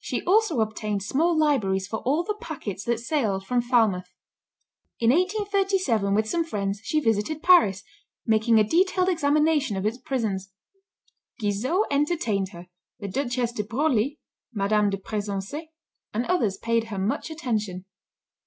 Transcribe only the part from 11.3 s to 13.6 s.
Guizot entertained her, the Duchess